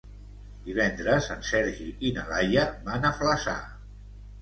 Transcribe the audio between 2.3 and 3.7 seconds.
Laia van a Flaçà.